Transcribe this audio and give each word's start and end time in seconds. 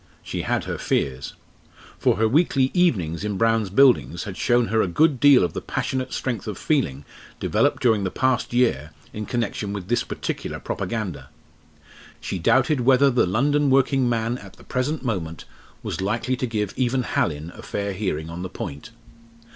She 0.23 0.41
had 0.41 0.63
her 0.63 0.79
fears. 0.79 1.35
For 1.99 2.15
her 2.15 2.27
weekly 2.27 2.71
"evenings" 2.73 3.23
in 3.23 3.37
Brown's 3.37 3.69
Buildings 3.69 4.23
had 4.23 4.35
shown 4.35 4.69
her 4.69 4.81
a 4.81 4.87
good 4.87 5.19
deal 5.19 5.43
of 5.43 5.53
the 5.53 5.61
passionate 5.61 6.11
strength 6.11 6.47
of 6.47 6.57
feeling 6.57 7.05
developed 7.39 7.83
during 7.83 8.03
the 8.03 8.09
past 8.09 8.51
year 8.51 8.93
in 9.13 9.27
connection 9.27 9.73
with 9.73 9.89
this 9.89 10.03
particular 10.03 10.57
propaganda. 10.59 11.29
She 12.19 12.39
doubted 12.39 12.81
whether 12.81 13.11
the 13.11 13.27
London 13.27 13.69
working 13.69 14.09
man 14.09 14.39
at 14.39 14.53
the 14.53 14.63
present 14.63 15.05
moment 15.05 15.45
was 15.83 16.01
likely 16.01 16.35
to 16.37 16.47
give 16.47 16.73
even 16.75 17.03
Hallin 17.03 17.51
a 17.53 17.61
fair 17.61 17.93
hearing 17.93 18.27
on 18.27 18.41
the 18.41 18.49
point. 18.49 18.89